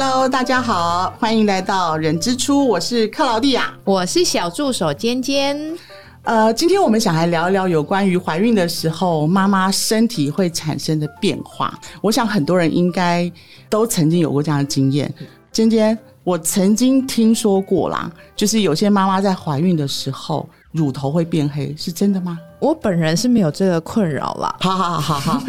[0.00, 5.76] Hello，大家好，欢迎来到人之初，我是克劳蒂亚，我是小助手尖尖。
[6.22, 11.76] 呃，今天我们想来聊一聊有关于怀孕的时候妈妈身体会产生的变化。
[12.00, 13.28] 我想很多人应该
[13.68, 15.12] 都曾经有过这样的经验。
[15.50, 22.38] 尖尖，我曾经听说过啦，就是有些妈妈在怀孕的时候乳头会变黑，是真的吗？
[22.60, 24.56] 我本人是没有这个困扰啦。
[24.60, 25.42] 好好好好好，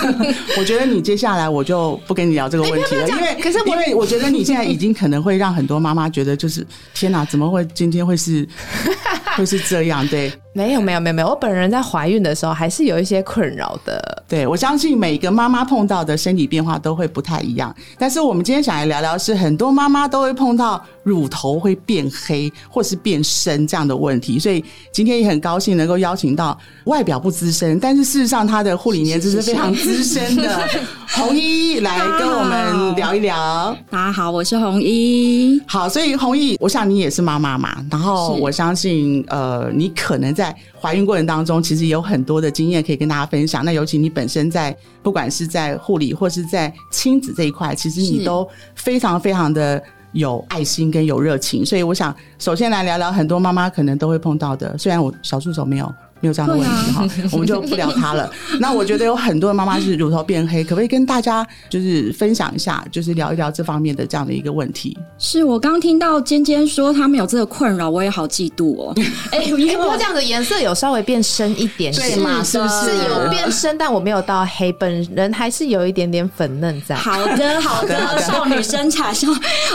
[0.58, 8.46] 我觉得你接下来我就不跟你聊这个问题了，因为可是因为我觉得你现在已经可能会让很多妈妈觉得，就是天哪，怎么会今天会是
[9.36, 10.06] 会是这样？
[10.08, 14.22] 对没有没有没有没有，我本人在怀孕的时候还是有一些困扰的。
[14.28, 17.74] 对，我相信每个妈妈碰到的身体变化都会不太一样。
[17.98, 24.62] 但是我们今天想来聊聊，是很多妈妈都会碰到乳头会变黑或是变深这样的问题，所以
[24.92, 30.68] 今天也很高兴能够邀请到外表不资深，但是事实上她的护理年资是非常资深的
[31.08, 33.76] 红衣来跟我们聊一聊。
[33.88, 35.60] 大家好，我是红衣。
[35.66, 43.64] 好，所以红衣，我想你也是妈妈嘛，然后我相信，呃，你可能在怀孕过程当中，其实有很多的经验可以跟大家分享。
[43.64, 51.64] 那尤其你本身在不管是在护理或是在亲子这一块，其实你都非常非常的有爱心跟有热情。
[51.64, 55.92] 所以我想，首先来聊聊很多妈妈可能都会碰到的，虽然我小助手没有。
[56.20, 58.30] 没有这样的问题哈， 我们就不聊它了。
[58.58, 64.96] 那我觉得有很多的妈妈是乳头变黑，可不可以跟大家就是分享一下，就是聊一聊这方面的这样的一个问题？
[65.18, 68.94] 是我刚听到尖尖说他们有这个困扰，我也好嫉妒哦。
[69.32, 76.94] 哎、因哎，为我不过这样的颜色有稍微变深一点对点，嘛是不是是有变深，但我没有到黑，本人还是有一点点粉嫩在。
[76.96, 79.28] 好的，好 好的的，少女身材少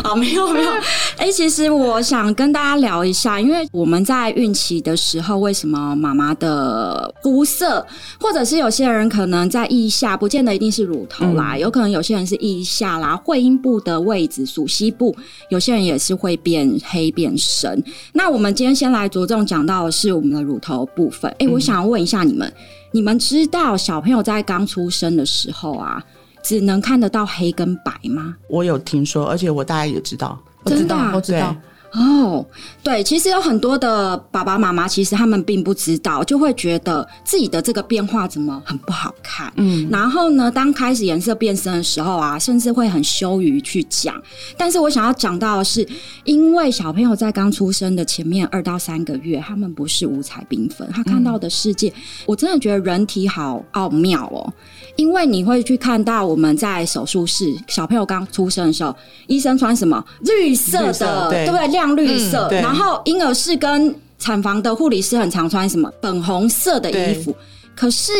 [0.03, 0.69] 啊，没有没有。
[1.17, 7.85] 哎、其实我想跟大家聊一下，因为我们在孕期的时候，为什么妈妈的肤色，
[8.19, 15.15] 或者是有些人可能在腋下，不见得一定是乳头啦，有可能有些人是腋下啦、会阴部的位置、属膝部，
[15.49, 17.83] 有些人也是会变黑变深。
[18.13, 21.33] 那我们今天先来着重讲到的是我们的乳头部分。
[21.39, 22.51] 哎、我想问一下你们，
[22.91, 26.03] 你们知道小朋友在刚出生的时候啊？
[26.43, 28.35] 只能看得到黑跟白吗？
[28.47, 30.39] 我有听说，而且我大概也知道。
[30.63, 31.55] 我知道真的啊，我知道。
[31.95, 32.45] 哦，
[32.83, 39.51] 对，其实有很多的爸爸妈妈，其实他们并不知道，就会觉得自己的这个变化怎么很不好看。
[39.55, 44.21] 嗯，然后呢，当开始颜色变深的时候啊，甚至会很羞于去讲。
[44.57, 45.87] 但是我想要讲到的是，
[46.25, 51.93] 因为小朋友在刚出生的前面二到三个月，他们不是五彩缤纷，他看到的世界，
[52.25, 54.53] 我真的觉得人体好奥妙哦。
[54.97, 58.95] 因为你会去看到我们在手术室小朋友刚出生的时候，
[59.27, 61.67] 医生穿什么绿色的，对对不对？
[61.67, 67.35] 亮绿色，嗯然后婴儿室跟产房的护理师很常穿什么粉红色的衣服，
[67.75, 68.13] 可是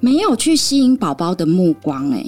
[0.00, 2.24] 没有去吸引宝宝的目光哎、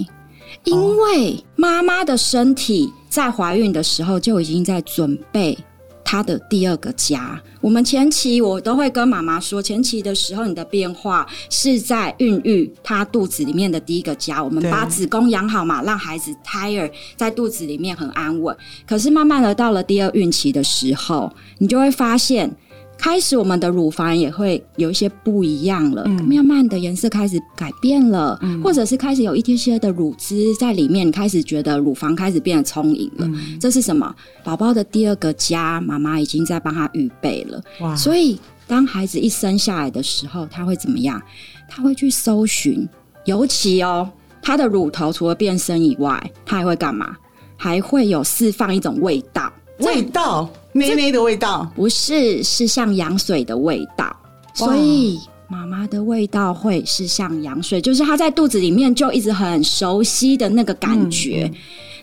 [0.65, 5.57] 因为妈妈的身体在怀孕的时候就已经在准备
[6.07, 7.43] 她的第二个家。
[7.61, 14.43] 我们前期我都会跟妈妈说，前期的时候你的变化是在孕育他肚子里面的第一个家。
[14.43, 18.57] 我们把子宫养好嘛，让孩子胎儿在肚子里面很安稳。
[18.87, 22.57] 可是慢慢的到了第二孕期的时候，你就会发现。
[22.99, 33.31] 开始，我们的乳房也会有一些不一样了，慢慢的颜色开始改变了，或者是开始有一些些的乳汁在里面，开始觉得乳房开始变得充盈了。
[33.61, 34.15] 这是什么？
[34.43, 37.63] 宝宝的第二个家，妈妈已经在帮他预备了。
[37.81, 41.23] 哇，所以，当孩子一生下来的时候，他会怎么样？
[41.69, 42.89] 他会去搜寻，
[43.25, 44.11] 尤其哦，
[44.43, 47.17] 他的乳头除了变深以外，他还会干嘛？
[47.57, 54.15] 还会有释放一种味道，味道，内内的味道，不是是像羊水的味道，
[54.55, 61.51] 所以妈妈的味道会是像羊水，就是她在肚子里面就一直很熟悉的那个感觉。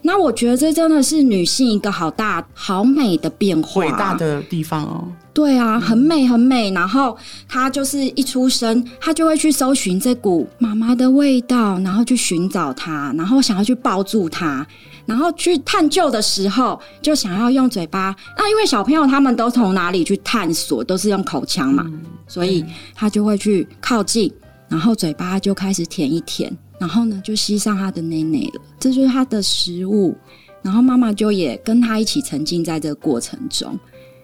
[0.06, 5.08] 那我觉得这真的是女性一个好大好美的变化，伟大的地方哦。
[5.34, 6.70] 对啊，很美很美。
[6.72, 7.18] 然后
[7.48, 14.68] 她就是一出生，她就会去搜寻这股妈妈的味道，然后去寻找它，然后想要去抱住它。
[15.06, 18.16] 然后去探究的时候，就想要用嘴巴。
[18.38, 21.86] 那因为小朋友他们都从哪里去探索，都是用口腔嘛，
[22.28, 22.66] 所以
[22.96, 24.32] 他就会去靠近，
[24.68, 30.16] 然后嘴巴就开始舔一舔，然后呢就吸上他的内内了，这就是他的食物。
[30.62, 33.78] 然后妈妈就也跟他一起沉浸在这个过程中。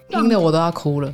[0.08, 1.14] 听得我都要哭了。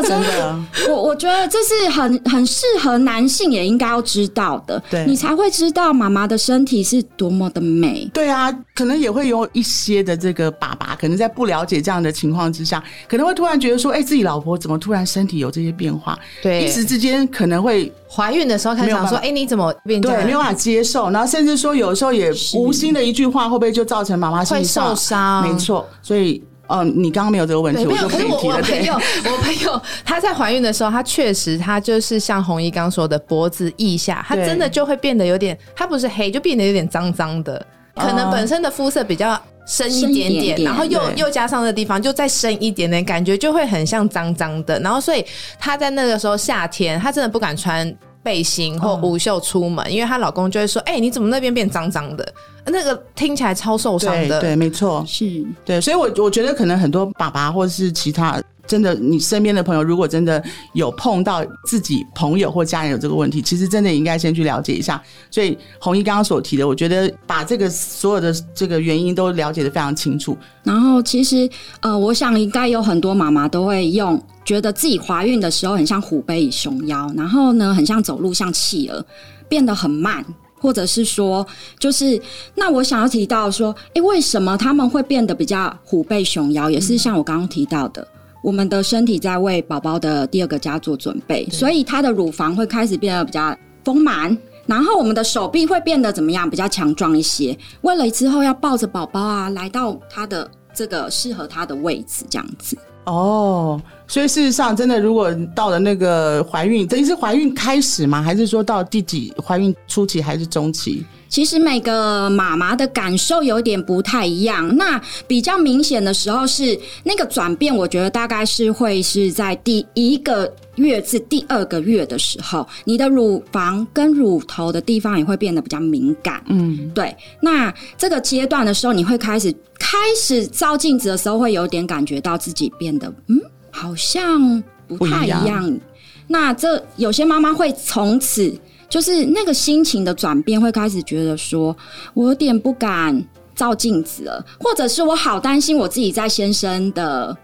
[0.08, 5.04] 真的，我我觉得这是很很适合男性也应该要知道的，对。
[5.06, 8.08] 你才会知道妈妈的身体是多么的美。
[8.12, 16.18] 对啊，可能也会有一些的这个爸爸，可能在不了解这样的情况之下，可能会突然觉得说，哎、自己老婆怎么突然身体有这些变化？
[16.42, 16.64] 对。
[16.64, 25.48] 一时之间可能会怀孕的时候开始想说，哎，你怎么变对没有办法接受，然后甚至说有时候也无心的一句话，会不会就造成妈妈心会受伤？
[25.48, 28.04] 没错，所以哦，你刚刚没有这个问题，对，没有。
[28.06, 28.62] 我就可是我可以提了。
[28.62, 39.38] 对 我朋友，我朋友她在怀孕的时候，她确实她就是像红衣刚说的，脖子腋下，她真的就会变得有点，她不是黑，就变得有点脏脏的，可能哦本身的肤色比较。
[39.66, 44.80] 深一点点然后又又加上的地方就再深一点点，感觉就会很像脏脏的。
[44.80, 45.24] 然后所以
[45.60, 47.86] 她在那个时候夏天，她真的不敢穿
[48.22, 52.34] 背心或哦无袖出门，因为她老公就会说：“哎、你怎么那边变脏脏的？”
[52.66, 54.40] 那个听起来超受伤的。
[54.40, 58.40] 对对，没错，是，对，所以我我觉得可能很多爸爸或者是其他
[58.70, 60.40] 真的你身边的朋友，如果真的
[60.74, 65.02] 有碰到自己朋友或家人有这个问题，其实真的应该先去了解一下。
[65.28, 70.38] 所以红衣刚刚所提的，我觉得把这个所有的这个原因都了解的非常清楚。
[70.62, 71.50] 然后其实
[71.80, 79.04] 呃，我想应该有很多妈妈都会用，觉得自己怀孕的时候很像虎背熊腰，然后呢，很像走路像企鹅，
[79.48, 80.24] 变得很慢。
[80.62, 81.46] 或者是说，
[81.78, 82.20] 就是
[82.54, 86.68] 那我想要提到说，诶，为什么他们会变得比较虎背熊腰？
[86.68, 88.06] 也是像我刚刚提到的，
[88.42, 94.36] 我们的身体在为宝宝的第二个家做准备，所以他的乳房会开始变得比较丰满。
[94.66, 96.48] 然后我们的手臂会变得怎么样？
[96.48, 97.56] 比较强壮一些。
[97.80, 102.78] 为了之后要抱着宝宝啊，来到他的这个适合他的位置，这样子。
[103.04, 108.22] 哦，所以事实上，真的，如果到了那个怀孕，等于是怀孕开始吗？
[108.22, 111.04] 还是说到第几怀孕初期还是中期？
[111.30, 114.76] 其实每个妈妈的感受有点不太一样。
[114.76, 126.42] 那比较明显的时候是那个转变，我觉得大概是会是在第一个月至第二个月的时候，你的乳房跟乳头的地方也会变得比较敏感。
[126.48, 133.40] 嗯，对，那这个阶段的时候，你会开始开始照镜子的时候，会有点感觉到自己变得嗯，
[133.70, 135.78] 好像不太一样。
[136.26, 138.52] 那这有些妈妈会从此
[138.90, 141.74] 就是那个心情的转变，会开始觉得说，
[142.12, 147.36] 我有点不敢照镜子了，或者是我好担心我自己在先生的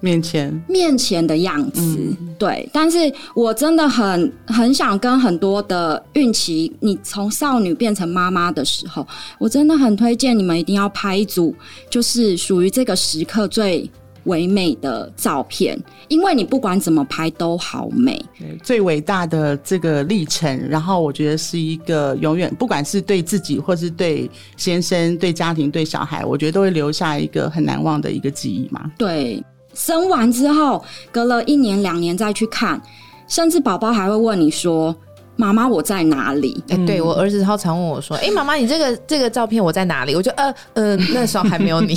[0.00, 2.68] 面前面前的样子，嗯对。
[2.72, 9.06] 但是我真的很很想跟很多的孕期，你从少女变成妈妈的时候，
[9.38, 11.54] 我真的很推荐你们一定要拍一组，
[11.90, 13.90] 就是属于这个时刻最
[14.26, 15.76] 唯美的照片，
[16.06, 18.24] 因为你不管怎么拍都好美。
[18.62, 28.90] 最伟大的这个历程，然后我觉得是一个永远，不管是对自己，或是对先生、对家庭、对小孩，我觉得都会留下一个很难忘的一个记忆嘛。
[28.98, 29.42] 对，
[29.74, 32.80] 生完之后，隔了一年两年再去看，
[33.28, 34.94] 甚至宝宝还会问你说
[35.36, 41.94] ：“妈妈，我在哪里？”哎、对我儿子超常问我说：“哎、妈妈，你这个 这个照片我在哪里？”我就呃呃，那时候还没有你。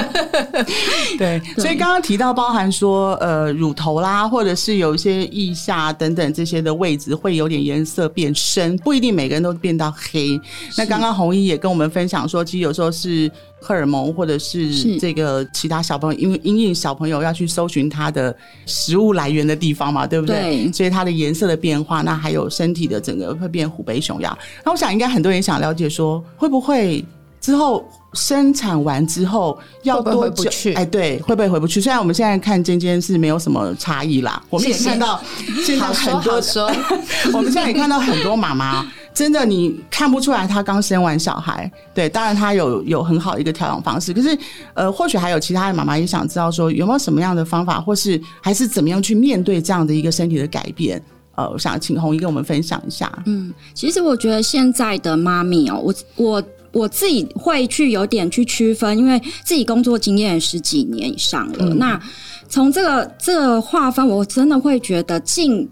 [1.18, 10.40] 对，所以刚刚提到包含说，呃，乳头啦，或者是有一些腋下等等这些的位置会有点颜色变深，不一定每个人都变到黑。
[10.76, 13.30] 那刚刚红衣也跟我们分享说，其实有时候是
[13.60, 18.34] 荷尔蒙或者是是这个其他小朋友，因为因应小朋友要去搜寻它的
[18.66, 20.40] 食物来源的地方嘛，对不对？
[20.40, 24.38] 对所以它的颜色的变化，那还有身体的整个会变虎背熊腰。
[24.64, 27.04] 那我想应该很多人想了解说，会不会
[27.40, 30.42] 之后生产完之后要会不会多久？
[30.44, 31.80] 回不去哎，对，会不会回不去？
[31.80, 35.22] 虽然我们现在看尖尖是没有什么差异啦，我们也看到
[35.64, 36.34] 现在很多
[37.32, 38.86] 我们现在也看到很多妈妈，
[39.20, 41.70] 真的你看不出来她刚生完小孩。
[41.92, 44.38] 对，当然她有有很好的一个调养方式，可是
[44.72, 51.02] 呃，或许还有其他的妈妈也想知道说有没有什么样的方法，或是还是怎么样去面对这样的一个身体的改变。
[51.34, 53.12] 呃，我想请红衣跟我们分享一下。
[53.26, 61.58] 嗯，其实我觉得现在的妈咪哦，我我我自己会去有点去区分，因为自己工作经验十几年以上了。
[61.60, 62.00] 嗯那
[62.48, 65.68] 从这个这个划分，我真的会觉得近。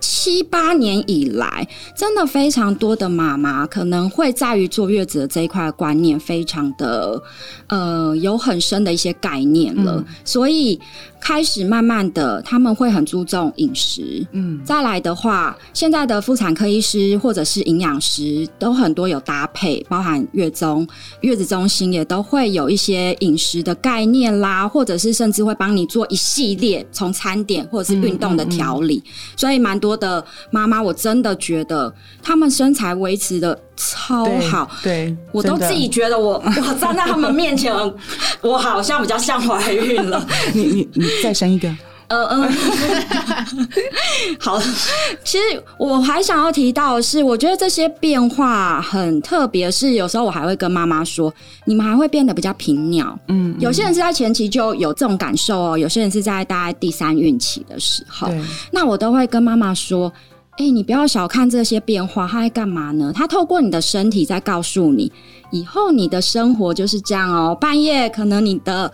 [0.00, 7.20] 七八年以来，真的非常多的妈妈可能会在于坐月子的这一块观念非常的
[7.68, 10.04] 呃有很深的一些概念了，嗯。
[10.24, 10.78] 所以
[11.20, 20.86] 开始慢慢的他们会很注重饮食，嗯，再来的话，现在的妇产科医师或者是营养师都很多有搭配，包含月中、
[21.22, 29.02] 月子中心也都会有一些饮食的概念啦，或者是甚至会帮你做一系列从餐点或者是运动的调理，
[29.36, 31.92] 所以蛮多的妈妈，我真的觉得
[32.22, 34.70] 她们身材维持的超好。
[34.82, 37.72] 对，我都自己觉得我 我站在他们面前，
[38.40, 40.26] 我好像比较像怀孕了。
[40.54, 41.68] 你你你再生一个，
[42.08, 42.52] 呃嗯，
[44.40, 44.60] 好。
[45.24, 45.42] 其实
[45.78, 51.32] 我还想要提到的是，我觉得这些变化很特别，是有时候我还会跟妈妈说，
[51.66, 53.18] 你们还会变得比较平鸟。
[53.28, 58.28] 嗯，有些人是在前期就有这种感受哦，有些人是在大概第三孕期的时候。
[58.70, 60.10] 那我都会跟妈妈说，
[60.56, 63.12] 哎，你不要小看这些变化，它在干嘛呢？
[63.14, 65.12] 它透过你的身体在告诉你，
[65.50, 67.54] 以后你的生活就是这样哦。
[67.54, 68.90] 半夜可能你的。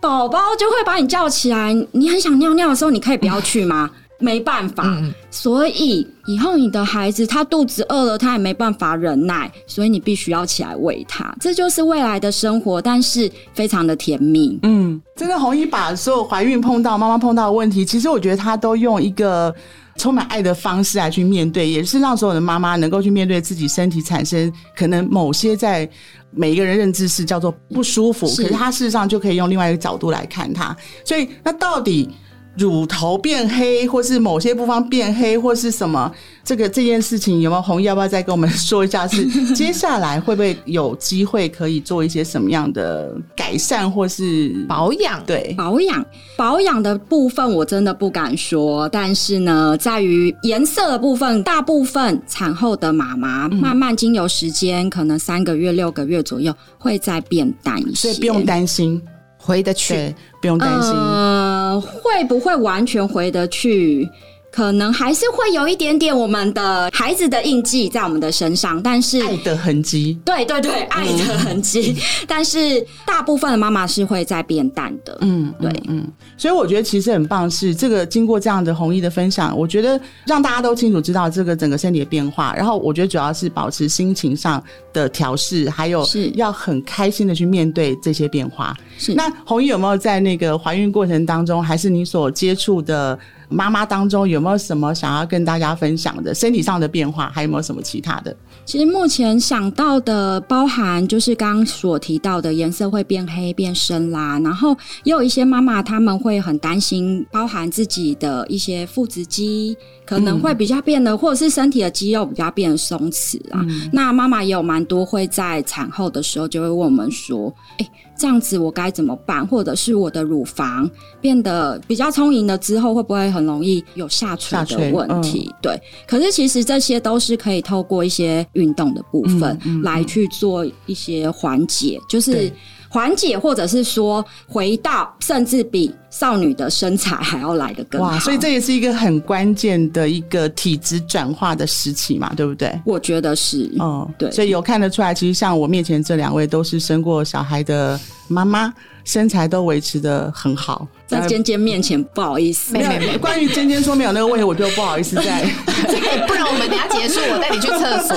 [0.00, 3.90] 宝宝就会把你叫起来，你很想尿尿的时候，你可以不要去吗？
[4.22, 4.84] 没办法，
[5.30, 11.34] 所以以后你的孩子他肚子饿了，他也没办法忍耐，所以你必须要起来喂他。
[11.40, 14.58] 这就是未来的生活，但是非常的甜蜜。
[14.62, 19.54] 嗯，真的，红衣把所有怀孕碰到、妈妈碰到的问题，其实我觉得他都用一个
[20.00, 25.88] 充满爱的方式来去面对，也是让所有的妈妈能够去面对自己身体产生可能某些在。
[26.32, 30.76] 每一个人认知是叫做不舒服，可是他事实上就可以用另外一个角度来看它。
[31.04, 32.08] 所以，那到底
[32.56, 36.10] 乳头变黑，或是某些部分变黑，或是什么？
[36.44, 37.80] 这个这件事情有没有红？
[37.80, 39.06] 要不要再跟我们说一下？
[39.06, 45.22] 是 接下来会不会有机会可以做一些什么样的改善，或是保养？
[45.24, 46.04] 对，保养
[46.36, 59.00] 保养的部分我真的不敢说，但是呢，在于颜色的部分，大部分产后的妈妈慢慢经由时间，可能三个月、六个月左右会再变淡一些，所以不用担心
[59.38, 60.90] 回得去，不用担心。
[60.92, 64.08] 呃，会不会完全回得去？
[64.50, 71.96] 可能还是会有一点点我们的孩子的印记在我们的身上，但是爱的痕迹，对对对，爱的痕迹。
[72.26, 76.06] 但是大部分的妈妈是会在变淡的，嗯，对，嗯。
[76.36, 82.54] 所以我觉得其实很棒，是这个经过这样的红衣的分享，我觉得让大家都清楚知道这个整个身体的变化。
[82.56, 88.76] 然后我觉得主要是保持心情上的调试，还有是要很开心的去面对这些变化。
[88.98, 93.18] 是那红衣有没有在那个怀孕过程当中，还是你所接触的？
[93.50, 97.28] 妈妈当中有没有什么想要跟大家分享的身体上的变化？
[97.34, 98.34] 还有没有什么其他的？
[98.64, 104.70] 其实目前想到的，包含就是刚刚所提到的颜色会变黑变深啦，然后
[105.02, 109.76] 也有一些妈妈他们会很担心，包含自己的一些腹直肌
[110.10, 113.64] 可能会比较变得，或者是身体的肌肉比较变得松弛啊。
[113.92, 117.88] 那妈妈也有蛮多会在产后的时候就会问我们说：“哎。”
[118.20, 119.46] 这样子我该怎么办？
[119.46, 120.86] 或者是我的乳房
[121.22, 125.50] 变得比较充盈了之后，会不会很容易有下垂的问题？
[125.62, 132.52] 对，可是其实这些都是可以透过一些运动的部分来去做一些缓解，就是
[132.90, 135.94] 缓解，或者是说回到，甚至比。
[136.10, 142.68] 少女的身材还要来的更好，所以这也是一个很关键的一个体质转化的时期嘛，对不对？
[142.84, 148.74] 我觉得是，哦，对，所以有看得出来，其实像我面前这两位都是生过小孩的妈妈。
[149.02, 152.72] 身材都维持的很好，在尖尖面前不好意思。
[152.72, 155.42] 没没有，关于尖尖说没有那个问题，我就不好意思在。
[156.26, 158.16] 不然我们等下结束，我带你去厕所，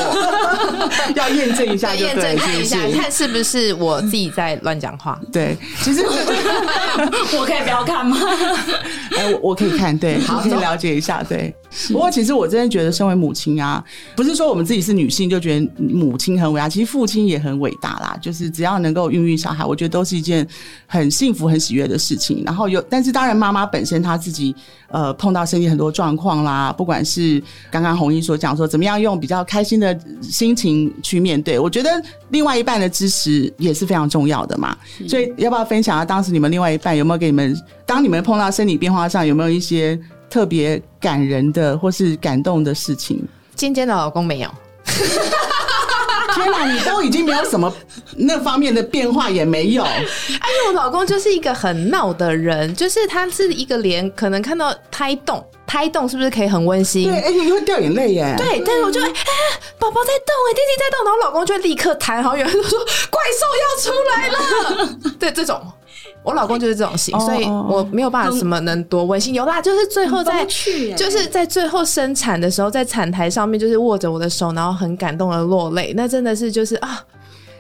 [1.16, 5.20] 要验证一下，验证看一下，看是不是我自己在乱讲话。
[5.32, 8.18] 对，其实我 可以不要看吗？
[9.18, 11.54] 哎，我我可以看，对，好，先了解一下，对。
[11.88, 13.84] 不过，其实我真的觉得，身为母亲啊，
[14.16, 18.16] 不是说我们自己是女性就觉得母亲很伟大，其实父亲也很伟大啦。
[18.22, 20.48] 就是只要能够孕育小孩，我觉得都是一件
[20.86, 22.44] 很幸福、很喜悦的事情。
[22.46, 24.56] 然后有，但是当然，妈妈本身她自己
[24.90, 31.90] 呃碰到身体很多状况啦，不管是刚刚红衣所讲说，怎么样用比较开心的心情去面对，我觉得
[32.30, 34.78] 另外一半的支持也是非常重要的嘛。
[35.08, 40.00] 所以，要不要分享啊当时你们另外一半有没有给你们，当你们碰到身体变化上有没有一些？
[40.30, 43.24] 特别感人的或是感动的事情，
[43.54, 44.50] 尖尖的老公没有。
[46.36, 47.74] 天哪，你都已经没有什么
[48.18, 49.84] 那方面的变化也没有。
[49.84, 50.00] 哎，
[50.68, 57.04] 我老公就是一个很闹的人，就是他是一个连可能看到胎动，胎动是不是可以很温馨？
[57.04, 58.36] 对，而且会掉眼泪耶。
[58.38, 59.14] 对，但是我就哎，
[59.78, 64.98] 宝宝在动哎，弟弟在动，然后老公就会立刻弹好远，就说怪兽要出来了。
[65.20, 65.62] 对，这种。
[66.24, 69.34] 我老公就是这种型，所以我没有办法什么能多温馨。
[69.34, 70.46] 有啦，就是最后在，
[70.96, 75.94] 就是在最后生产的时候，在产台上面就是握着我的手，然后很感动的落泪。
[75.96, 77.04] 那真的是就是啊，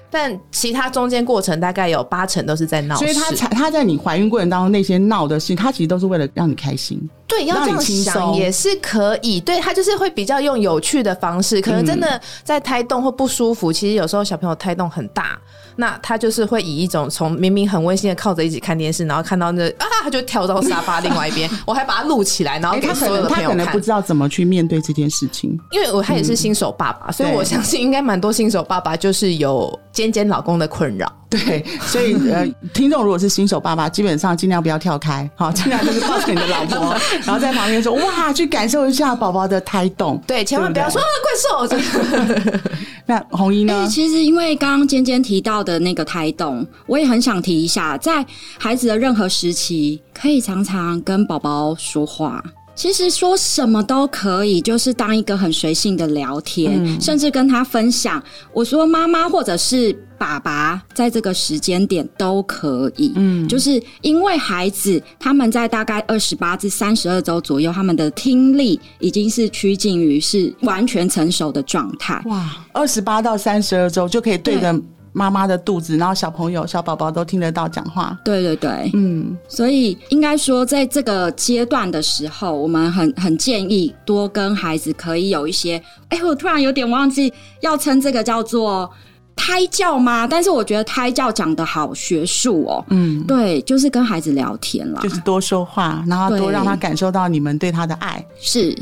[0.09, 2.95] 但其他中间过程大概有八成都是在闹。
[2.95, 6.97] 所以他才他在你怀孕过程当中那些闹的事，他其实都是为了让你开心。
[7.27, 9.41] 对，要这样想也是可以。
[9.41, 13.73] 对他就是会比较用有趣的方式，可能真的在胎动或不舒服。
[13.73, 15.37] 其实有时候小朋友胎动很大。
[15.75, 23.49] 那他就是会以一种从明明很温馨的靠着一起看电视，然后看到那啊，他就跳到沙发另外一边， 我还把他录起来，然后给所有的朋友看。
[23.49, 31.11] 他可能不知道怎么去面对这件事情，因为我他也是新手爸爸，所以我相信应该蛮多新手爸爸就是有尖尖老公的困扰。
[31.33, 40.21] 对，所以呃， 听众如果是新手爸爸，基本上尽量不要跳开，好，尽量就是抱着你的老婆，然后在旁边说哇，去感受一下宝宝的胎动。
[40.27, 42.61] 对，千万不要说怪兽。
[43.07, 43.87] 那红衣呢？
[43.89, 48.25] 其实因为刚刚尖尖提到的那个胎动，我也很想提一下，在
[48.59, 52.41] 孩子的任何时期，可以常常跟宝宝说话。
[52.75, 58.21] 其实说什么都可以，就是当一个很随性的聊天，甚至跟他分享。
[58.51, 63.13] 我说妈妈或者是爸爸，在这个时间点都可以。
[63.15, 72.21] 嗯，就是因为孩子他们在大概二十八至三十二周左右，他们的听力已经是趋近于是完全成熟的状态。
[72.25, 74.81] 哇，二十八到三十二周就可以对着。
[75.13, 78.19] 妈妈的肚子，然后小朋友、小宝宝都听得到讲话。
[78.25, 85.81] 对对对，嗯，所以应该说，在这个阶段的时候，我们很很建议多跟孩子可以有一些。
[86.09, 88.89] 哎，我突然有点忘记要称这个叫做
[89.35, 90.27] 胎教吗？
[90.27, 92.85] 但是我觉得胎教讲的好学术哦。
[92.89, 98.23] 嗯，对，就是跟孩子聊天了，就是多说话，然后多让他感受到你们对他的爱。
[98.39, 98.75] 是。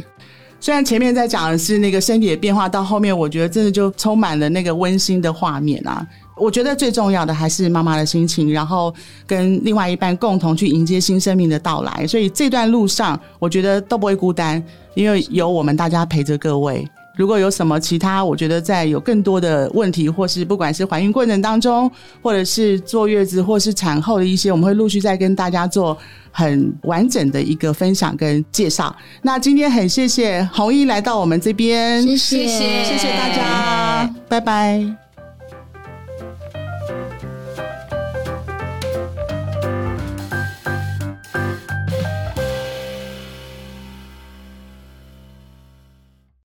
[0.63, 6.05] 虽然前面在讲的是那个身体的变化，到后面我觉得真的就充满了那个温馨的画面啊！
[6.37, 8.93] 我觉得最重要的还是妈妈的心情，然后
[9.25, 12.05] 跟另外一半共同去迎接新生命的到来。
[12.05, 14.63] 所以这段路上，我觉得都不会孤单，
[14.93, 16.87] 因为有我们大家陪着各位。
[17.15, 21.91] 如果有什么其他，我觉得在有更多的问题，或是不管是怀孕过程当中，
[22.21, 25.97] 或者是坐月子，或是产后的一些，我们会陆续再跟大家做
[26.31, 28.95] 很完整的一个分享跟介绍。
[29.21, 35.10] 那今天很谢谢红衣来到我们这边，谢谢谢谢大家，拜拜。